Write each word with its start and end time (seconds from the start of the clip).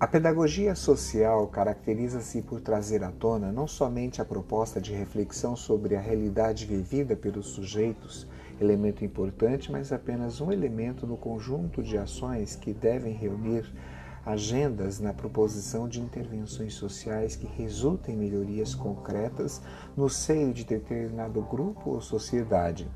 A 0.00 0.06
pedagogia 0.06 0.76
social 0.76 1.48
caracteriza-se 1.48 2.40
por 2.42 2.60
trazer 2.60 3.02
à 3.02 3.10
tona 3.10 3.50
não 3.50 3.66
somente 3.66 4.22
a 4.22 4.24
proposta 4.24 4.80
de 4.80 4.92
reflexão 4.94 5.56
sobre 5.56 5.96
a 5.96 6.00
realidade 6.00 6.66
vivida 6.66 7.16
pelos 7.16 7.48
sujeitos, 7.48 8.24
elemento 8.60 9.04
importante, 9.04 9.72
mas 9.72 9.92
apenas 9.92 10.40
um 10.40 10.52
elemento 10.52 11.04
no 11.04 11.16
conjunto 11.16 11.82
de 11.82 11.98
ações 11.98 12.54
que 12.54 12.72
devem 12.72 13.12
reunir 13.12 13.74
agendas 14.24 15.00
na 15.00 15.12
proposição 15.12 15.88
de 15.88 16.00
intervenções 16.00 16.74
sociais 16.74 17.34
que 17.34 17.48
resultem 17.48 18.14
em 18.14 18.18
melhorias 18.18 18.76
concretas 18.76 19.60
no 19.96 20.08
seio 20.08 20.54
de 20.54 20.64
determinado 20.64 21.42
grupo 21.42 21.90
ou 21.90 22.00
sociedade. 22.00 22.88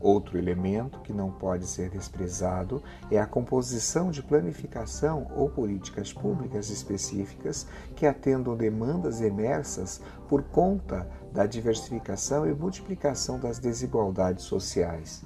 Outro 0.00 0.36
elemento 0.36 1.00
que 1.00 1.12
não 1.12 1.30
pode 1.30 1.66
ser 1.66 1.88
desprezado 1.88 2.82
é 3.10 3.18
a 3.18 3.26
composição 3.26 4.10
de 4.10 4.22
planificação 4.22 5.26
ou 5.34 5.48
políticas 5.48 6.12
públicas 6.12 6.68
específicas 6.68 7.66
que 7.94 8.06
atendam 8.06 8.54
demandas 8.54 9.22
emersas 9.22 10.02
por 10.28 10.42
conta 10.42 11.08
da 11.32 11.46
diversificação 11.46 12.46
e 12.46 12.52
multiplicação 12.52 13.40
das 13.40 13.58
desigualdades 13.58 14.44
sociais. 14.44 15.24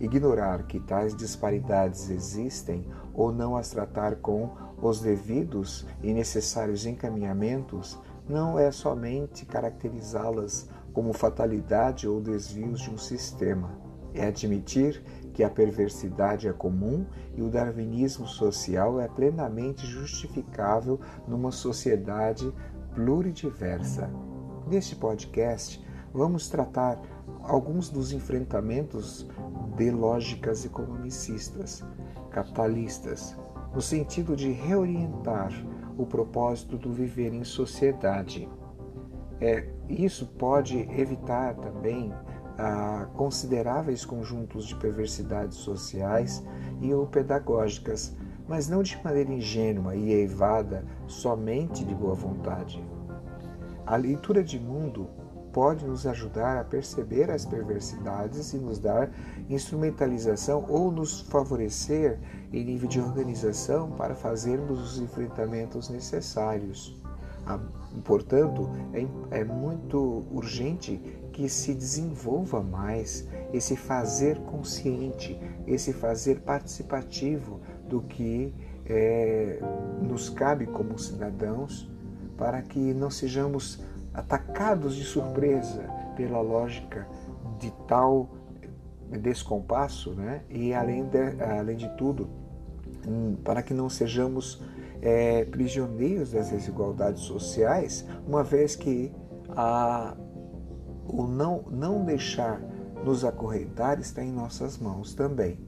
Ignorar 0.00 0.64
que 0.64 0.80
tais 0.80 1.14
disparidades 1.14 2.10
existem 2.10 2.88
ou 3.14 3.30
não 3.30 3.56
as 3.56 3.70
tratar 3.70 4.16
com 4.16 4.50
os 4.82 5.00
devidos 5.00 5.86
e 6.02 6.12
necessários 6.12 6.84
encaminhamentos 6.84 7.98
não 8.28 8.58
é 8.58 8.72
somente 8.72 9.46
caracterizá-las 9.46 10.68
como 10.92 11.12
fatalidade 11.12 12.08
ou 12.08 12.20
desvios 12.20 12.80
de 12.80 12.90
um 12.90 12.98
sistema 12.98 13.89
é 14.14 14.26
admitir 14.26 15.02
que 15.32 15.44
a 15.44 15.50
perversidade 15.50 16.48
é 16.48 16.52
comum 16.52 17.06
e 17.34 17.42
o 17.42 17.48
darwinismo 17.48 18.26
social 18.26 19.00
é 19.00 19.08
plenamente 19.08 19.86
justificável 19.86 21.00
numa 21.26 21.50
sociedade 21.50 22.52
pluridiversa. 22.94 24.10
Neste 24.66 24.96
podcast, 24.96 25.84
vamos 26.12 26.48
tratar 26.48 27.00
alguns 27.42 27.88
dos 27.88 28.12
enfrentamentos 28.12 29.26
de 29.76 29.90
lógicas 29.90 30.64
economicistas, 30.64 31.84
capitalistas, 32.30 33.36
no 33.74 33.80
sentido 33.80 34.34
de 34.36 34.50
reorientar 34.50 35.52
o 35.96 36.04
propósito 36.04 36.76
do 36.76 36.92
viver 36.92 37.32
em 37.32 37.44
sociedade. 37.44 38.48
É, 39.40 39.68
isso 39.88 40.26
pode 40.26 40.78
evitar 41.00 41.54
também 41.54 42.12
a 42.60 43.06
consideráveis 43.14 44.04
conjuntos 44.04 44.66
de 44.66 44.76
perversidades 44.76 45.56
sociais 45.56 46.44
e 46.82 46.92
ou 46.92 47.06
pedagógicas, 47.06 48.14
mas 48.46 48.68
não 48.68 48.82
de 48.82 49.02
maneira 49.02 49.32
ingênua 49.32 49.96
e 49.96 50.12
eivada 50.12 50.84
somente 51.06 51.84
de 51.84 51.94
boa 51.94 52.14
vontade. 52.14 52.84
A 53.86 53.96
leitura 53.96 54.44
de 54.44 54.60
mundo 54.60 55.08
pode 55.54 55.86
nos 55.86 56.06
ajudar 56.06 56.60
a 56.60 56.64
perceber 56.64 57.30
as 57.30 57.46
perversidades 57.46 58.52
e 58.52 58.58
nos 58.58 58.78
dar 58.78 59.10
instrumentalização 59.48 60.66
ou 60.68 60.92
nos 60.92 61.22
favorecer 61.22 62.20
em 62.52 62.62
nível 62.62 62.88
de 62.88 63.00
organização 63.00 63.90
para 63.92 64.14
fazermos 64.14 64.78
os 64.80 65.00
enfrentamentos 65.00 65.88
necessários. 65.88 67.00
Portanto, 68.04 68.70
é, 68.92 69.40
é 69.40 69.44
muito 69.44 70.24
urgente 70.30 71.19
que 71.32 71.48
se 71.48 71.74
desenvolva 71.74 72.62
mais 72.62 73.28
esse 73.52 73.76
fazer 73.76 74.38
consciente, 74.40 75.40
esse 75.66 75.92
fazer 75.92 76.40
participativo 76.40 77.60
do 77.88 78.02
que 78.02 78.54
é, 78.86 79.60
nos 80.02 80.28
cabe 80.28 80.66
como 80.66 80.98
cidadãos, 80.98 81.90
para 82.36 82.62
que 82.62 82.94
não 82.94 83.10
sejamos 83.10 83.80
atacados 84.12 84.96
de 84.96 85.04
surpresa 85.04 85.82
pela 86.16 86.40
lógica 86.40 87.06
de 87.58 87.70
tal 87.86 88.28
descompasso, 89.18 90.12
né? 90.14 90.42
e 90.48 90.72
além 90.72 91.04
de, 91.04 91.42
além 91.42 91.76
de 91.76 91.88
tudo, 91.96 92.28
hum, 93.06 93.36
para 93.44 93.62
que 93.62 93.74
não 93.74 93.88
sejamos 93.88 94.62
é, 95.02 95.44
prisioneiros 95.44 96.32
das 96.32 96.50
desigualdades 96.50 97.22
sociais, 97.22 98.06
uma 98.26 98.44
vez 98.44 98.76
que 98.76 99.12
a, 99.50 100.16
o 101.12 101.26
não, 101.26 101.64
não 101.70 102.04
deixar 102.04 102.60
nos 103.04 103.24
acorrentar 103.24 103.98
está 104.00 104.22
em 104.22 104.32
nossas 104.32 104.78
mãos 104.78 105.14
também. 105.14 105.58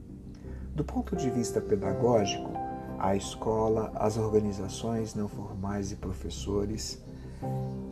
Do 0.75 0.83
ponto 0.83 1.15
de 1.15 1.29
vista 1.29 1.61
pedagógico, 1.61 2.51
a 2.97 3.15
escola, 3.15 3.91
as 3.95 4.17
organizações 4.17 5.13
não 5.13 5.27
formais 5.27 5.91
e 5.91 5.95
professores, 5.95 7.03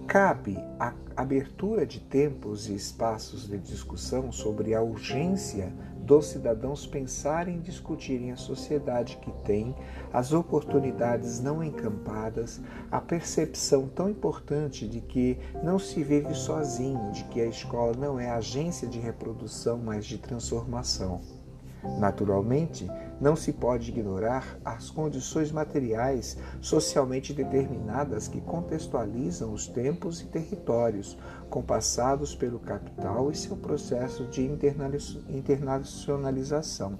cabe 0.07 0.57
a 0.79 0.93
abertura 1.15 1.85
de 1.85 1.99
tempos 1.99 2.69
e 2.69 2.75
espaços 2.75 3.47
de 3.47 3.57
discussão 3.57 4.31
sobre 4.31 4.73
a 4.73 4.81
urgência 4.81 5.71
dos 6.11 6.25
cidadãos 6.25 6.85
pensarem 6.85 7.55
e 7.55 7.61
discutirem 7.61 8.33
a 8.33 8.35
sociedade 8.35 9.15
que 9.21 9.31
tem, 9.45 9.73
as 10.11 10.33
oportunidades 10.33 11.39
não 11.39 11.63
encampadas, 11.63 12.59
a 12.91 12.99
percepção 12.99 13.87
tão 13.87 14.09
importante 14.09 14.85
de 14.85 14.99
que 14.99 15.37
não 15.63 15.79
se 15.79 16.03
vive 16.03 16.35
sozinho, 16.35 17.13
de 17.13 17.23
que 17.23 17.39
a 17.39 17.45
escola 17.45 17.93
não 17.97 18.19
é 18.19 18.29
agência 18.29 18.89
de 18.89 18.99
reprodução, 18.99 19.77
mas 19.77 20.05
de 20.05 20.17
transformação. 20.17 21.40
Naturalmente, 21.97 22.87
não 23.19 23.35
se 23.35 23.51
pode 23.53 23.89
ignorar 23.89 24.59
as 24.63 24.89
condições 24.89 25.51
materiais 25.51 26.37
socialmente 26.59 27.33
determinadas 27.33 28.27
que 28.27 28.41
contextualizam 28.41 29.53
os 29.53 29.67
tempos 29.67 30.21
e 30.21 30.25
territórios 30.25 31.17
compassados 31.49 32.35
pelo 32.35 32.59
capital 32.59 33.31
e 33.31 33.35
seu 33.35 33.55
processo 33.57 34.25
de 34.25 34.43
internacionalização. 35.29 36.97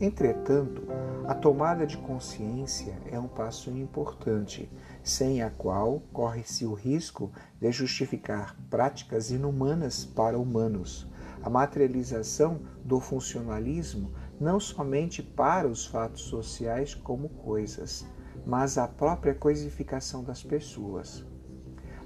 Entretanto, 0.00 0.82
a 1.28 1.34
tomada 1.34 1.86
de 1.86 1.96
consciência 1.96 2.98
é 3.10 3.18
um 3.20 3.28
passo 3.28 3.70
importante, 3.70 4.68
sem 5.02 5.42
a 5.42 5.50
qual 5.50 6.02
corre-se 6.12 6.66
o 6.66 6.74
risco 6.74 7.30
de 7.60 7.70
justificar 7.70 8.56
práticas 8.68 9.30
inumanas 9.30 10.04
para 10.04 10.38
humanos 10.38 11.06
a 11.42 11.50
materialização 11.50 12.60
do 12.84 13.00
funcionalismo 13.00 14.12
não 14.40 14.60
somente 14.60 15.22
para 15.22 15.68
os 15.68 15.86
fatos 15.86 16.22
sociais 16.22 16.94
como 16.94 17.28
coisas, 17.28 18.06
mas 18.46 18.78
a 18.78 18.86
própria 18.86 19.34
coisificação 19.34 20.22
das 20.22 20.42
pessoas. 20.42 21.24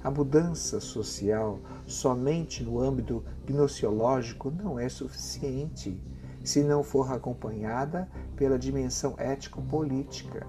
A 0.02 0.10
mudança 0.10 0.80
social 0.80 1.60
somente 1.86 2.62
no 2.62 2.80
âmbito 2.80 3.24
gnoseológico 3.47 4.50
não 4.50 4.78
é 4.78 4.88
suficiente 4.88 6.00
se 6.44 6.62
não 6.62 6.82
for 6.82 7.12
acompanhada 7.12 8.08
pela 8.36 8.58
dimensão 8.58 9.14
ético-política, 9.18 10.47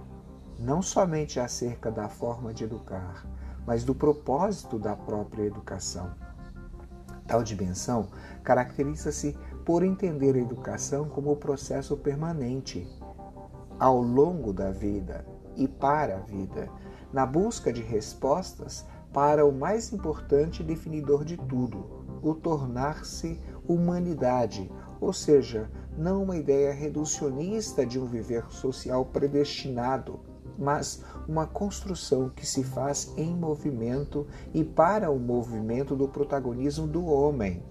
não 0.60 0.82
somente 0.82 1.40
acerca 1.40 1.92
da 1.92 2.08
forma 2.08 2.54
de 2.54 2.66
educar, 2.66 3.26
mas 3.66 3.84
do 3.84 3.96
propósito 3.96 4.78
da 4.78 4.96
própria 4.96 5.44
educação. 5.44 6.27
Tal 7.28 7.44
dimensão 7.44 8.08
caracteriza-se 8.44 9.38
por 9.66 9.84
entender 9.84 10.36
a 10.36 10.40
educação 10.40 11.10
como 11.10 11.36
processo 11.36 11.98
permanente, 11.98 12.88
ao 13.78 14.02
longo 14.02 14.54
da 14.54 14.72
vida 14.72 15.26
e 15.56 15.68
para 15.68 16.16
a 16.16 16.20
vida, 16.20 16.70
na 17.12 17.26
busca 17.26 17.72
de 17.72 17.82
respostas 17.82 18.86
para 19.14 19.46
o 19.46 19.52
mais 19.52 19.92
importante 19.92 20.64
definidor 20.64 21.26
de 21.26 21.38
tudo, 21.38 22.06
o 22.22 22.34
tornar-se 22.34 23.40
humanidade, 23.68 24.72
ou 25.02 25.12
seja, 25.12 25.70
não 25.98 26.24
uma 26.24 26.38
ideia 26.38 26.74
reducionista 26.74 27.86
de 27.86 28.00
um 28.00 28.06
viver 28.06 28.46
social 28.50 29.06
predestinado, 29.06 30.20
mas 30.58 31.04
uma 31.28 31.46
construção 31.46 32.30
que 32.30 32.46
se 32.46 32.64
faz 32.64 33.14
em 33.18 33.36
movimento 33.36 34.26
e 34.54 34.64
para 34.64 35.12
o 35.12 35.20
movimento 35.20 35.96
do 35.96 36.08
protagonismo 36.08 36.88
do 36.88 37.06
homem. 37.06 37.64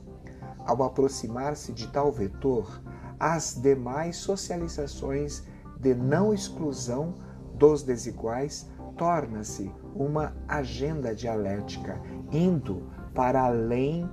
Ao 0.64 0.82
aproximar-se 0.82 1.72
de 1.72 1.88
tal 1.88 2.12
vetor, 2.12 2.80
as 3.18 3.54
demais 3.60 4.16
socializações 4.16 5.44
de 5.78 5.94
não 5.94 6.32
exclusão 6.32 7.14
dos 7.54 7.82
desiguais 7.82 8.68
torna-se 8.96 9.70
uma 9.94 10.34
agenda 10.48 11.14
dialética, 11.14 12.00
indo 12.32 12.90
para 13.14 13.42
além 13.44 14.08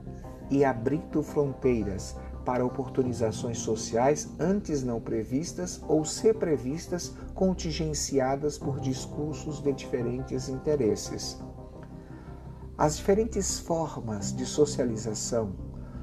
e 0.49 0.63
abrindo 0.63 1.23
fronteiras 1.23 2.15
para 2.43 2.65
oportunizações 2.65 3.57
sociais 3.59 4.29
antes 4.39 4.83
não 4.83 4.99
previstas 4.99 5.81
ou 5.87 6.03
ser 6.03 6.35
previstas 6.35 7.15
contingenciadas 7.33 8.57
por 8.57 8.79
discursos 8.79 9.59
de 9.61 9.71
diferentes 9.73 10.49
interesses. 10.49 11.41
As 12.77 12.97
diferentes 12.97 13.59
formas 13.59 14.35
de 14.35 14.45
socialização 14.45 15.55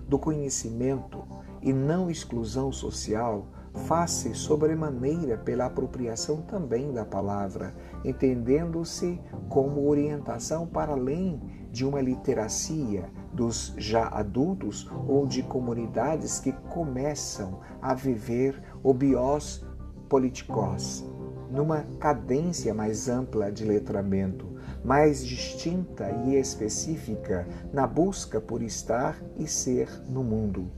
do 0.08 0.18
conhecimento 0.18 1.22
e 1.62 1.72
não 1.72 2.10
exclusão 2.10 2.72
social 2.72 3.46
faz-se 3.86 4.34
sobremaneira 4.34 5.38
pela 5.38 5.66
apropriação 5.66 6.42
também 6.42 6.92
da 6.92 7.04
palavra, 7.04 7.74
entendendo-se 8.04 9.20
como 9.48 9.88
orientação 9.88 10.66
para 10.66 10.92
além 10.92 11.40
de 11.70 11.84
uma 11.84 12.00
literacia 12.00 13.08
dos 13.32 13.74
já 13.76 14.08
adultos 14.08 14.90
ou 15.06 15.26
de 15.26 15.42
comunidades 15.42 16.40
que 16.40 16.52
começam 16.70 17.60
a 17.80 17.94
viver 17.94 18.60
o 18.82 18.92
bios 18.92 19.64
politikos, 20.08 21.04
numa 21.50 21.84
cadência 21.98 22.74
mais 22.74 23.08
ampla 23.08 23.50
de 23.50 23.64
letramento, 23.64 24.46
mais 24.84 25.24
distinta 25.24 26.10
e 26.26 26.34
específica 26.36 27.46
na 27.72 27.86
busca 27.86 28.40
por 28.40 28.62
estar 28.62 29.16
e 29.38 29.46
ser 29.46 29.88
no 30.08 30.24
mundo. 30.24 30.70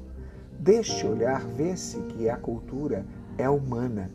Deste 0.58 1.06
olhar 1.06 1.44
vê-se 1.44 1.98
que 2.02 2.28
a 2.28 2.36
cultura 2.36 3.06
é 3.38 3.48
humana, 3.48 4.10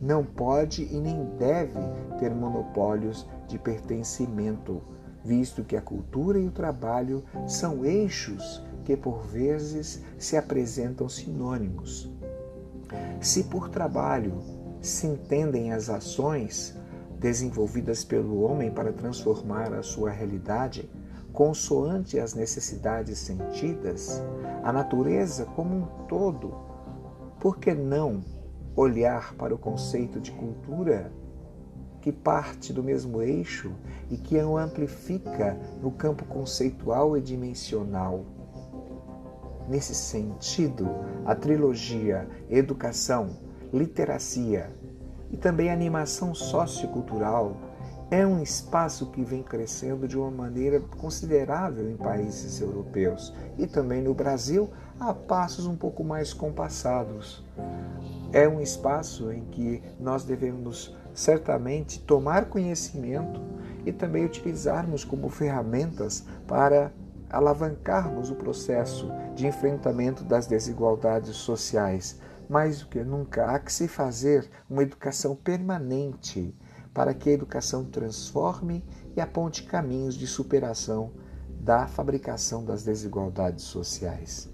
não 0.00 0.24
pode 0.24 0.82
e 0.84 1.00
nem 1.00 1.24
deve 1.38 1.78
ter 2.18 2.34
monopólios 2.34 3.28
de 3.46 3.58
pertencimento, 3.58 4.82
visto 5.24 5.64
que 5.64 5.76
a 5.76 5.80
cultura 5.80 6.38
e 6.38 6.46
o 6.46 6.50
trabalho 6.50 7.24
são 7.46 7.84
eixos 7.84 8.62
que 8.84 8.96
por 8.96 9.22
vezes 9.26 10.02
se 10.18 10.36
apresentam 10.36 11.08
sinônimos. 11.08 12.10
Se 13.20 13.44
por 13.44 13.68
trabalho 13.68 14.42
se 14.80 15.06
entendem 15.06 15.72
as 15.72 15.88
ações 15.88 16.76
desenvolvidas 17.18 18.04
pelo 18.04 18.42
homem 18.42 18.70
para 18.70 18.92
transformar 18.92 19.72
a 19.72 19.82
sua 19.82 20.10
realidade, 20.10 20.90
consoante 21.32 22.18
as 22.18 22.34
necessidades 22.34 23.18
sentidas, 23.18 24.20
a 24.62 24.72
natureza 24.72 25.46
como 25.56 25.74
um 25.76 25.86
todo, 26.06 26.52
por 27.38 27.58
que 27.58 27.72
não 27.72 28.22
olhar 28.74 29.34
para 29.34 29.54
o 29.54 29.58
conceito 29.58 30.20
de 30.20 30.32
cultura 30.32 31.12
que 32.02 32.10
parte 32.10 32.72
do 32.72 32.82
mesmo 32.82 33.22
eixo 33.22 33.72
e 34.10 34.16
que 34.16 34.36
o 34.36 34.58
amplifica 34.58 35.56
no 35.80 35.92
campo 35.92 36.24
conceitual 36.24 37.16
e 37.16 37.20
dimensional? 37.20 38.24
Nesse 39.68 39.94
sentido, 39.94 40.90
a 41.24 41.36
trilogia 41.36 42.28
Educação, 42.50 43.30
Literacia 43.72 44.70
e 45.30 45.36
também 45.36 45.70
Animação 45.70 46.34
Sociocultural 46.34 47.56
é 48.10 48.26
um 48.26 48.42
espaço 48.42 49.06
que 49.06 49.24
vem 49.24 49.42
crescendo 49.42 50.06
de 50.06 50.18
uma 50.18 50.30
maneira 50.30 50.80
considerável 50.80 51.88
em 51.88 51.96
países 51.96 52.60
europeus 52.60 53.32
e 53.56 53.66
também 53.66 54.02
no 54.02 54.12
Brasil 54.12 54.68
a 55.00 55.14
passos 55.14 55.66
um 55.66 55.76
pouco 55.76 56.04
mais 56.04 56.34
compassados. 56.34 57.42
É 58.32 58.46
um 58.46 58.60
espaço 58.60 59.32
em 59.32 59.44
que 59.46 59.82
nós 59.98 60.24
devemos 60.24 60.94
certamente 61.14 62.00
tomar 62.00 62.46
conhecimento 62.46 63.40
e 63.84 63.92
também 63.92 64.24
utilizarmos 64.24 65.04
como 65.04 65.28
ferramentas 65.28 66.24
para 66.46 66.92
alavancarmos 67.30 68.30
o 68.30 68.34
processo 68.34 69.10
de 69.34 69.46
enfrentamento 69.46 70.22
das 70.22 70.46
desigualdades 70.46 71.36
sociais. 71.36 72.18
Mais 72.48 72.80
do 72.80 72.88
que 72.88 73.02
nunca, 73.02 73.46
há 73.46 73.58
que 73.58 73.72
se 73.72 73.88
fazer 73.88 74.48
uma 74.68 74.82
educação 74.82 75.34
permanente 75.34 76.54
para 76.92 77.14
que 77.14 77.30
a 77.30 77.32
educação 77.32 77.84
transforme 77.84 78.84
e 79.16 79.20
aponte 79.20 79.62
caminhos 79.62 80.14
de 80.14 80.26
superação 80.26 81.12
da 81.48 81.86
fabricação 81.86 82.64
das 82.64 82.82
desigualdades 82.82 83.64
sociais. 83.64 84.52